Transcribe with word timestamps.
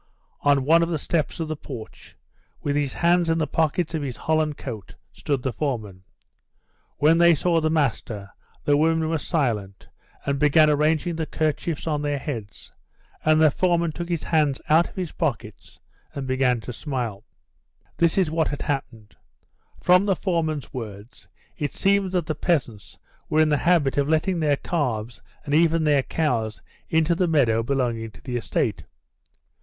On 0.41 0.65
one 0.65 0.81
of 0.81 0.89
the 0.89 0.97
steps 0.97 1.39
of 1.39 1.47
the 1.47 1.55
porch, 1.55 2.17
with 2.63 2.75
his 2.75 2.91
hands 2.91 3.29
in 3.29 3.37
the 3.37 3.45
pockets 3.45 3.93
of 3.93 4.01
his 4.01 4.17
holland 4.17 4.57
coat, 4.57 4.95
stood 5.13 5.43
the 5.43 5.53
foreman. 5.53 6.01
When 6.97 7.19
they 7.19 7.35
saw 7.35 7.61
the 7.61 7.69
master, 7.69 8.31
the 8.65 8.75
women 8.77 9.09
were 9.09 9.19
silent, 9.19 9.89
and 10.25 10.39
began 10.39 10.71
arranging 10.71 11.17
the 11.17 11.27
kerchiefs 11.27 11.85
on 11.85 12.01
their 12.01 12.17
heads, 12.17 12.71
and 13.23 13.39
the 13.39 13.51
foreman 13.51 13.91
took 13.91 14.09
his 14.09 14.23
hands 14.23 14.59
out 14.69 14.89
of 14.89 14.95
his 14.95 15.11
pockets 15.11 15.79
and 16.15 16.25
began 16.25 16.61
to 16.61 16.73
smile. 16.73 17.23
This 17.97 18.17
is 18.17 18.31
what 18.31 18.47
had 18.47 18.63
happened. 18.63 19.15
From 19.83 20.07
the 20.07 20.15
foreman's 20.15 20.73
words, 20.73 21.29
it 21.59 21.73
seemed 21.75 22.11
that 22.13 22.25
the 22.25 22.33
peasants 22.33 22.97
were 23.29 23.39
in 23.39 23.49
the 23.49 23.57
habit 23.57 23.97
of 23.99 24.09
letting 24.09 24.39
their 24.39 24.57
calves 24.57 25.21
and 25.45 25.53
even 25.53 25.83
their 25.83 26.01
cows 26.01 26.63
into 26.89 27.13
the 27.13 27.27
meadow 27.27 27.61
belonging 27.61 28.09
to 28.09 28.21
the 28.23 28.35
estate. 28.37 28.85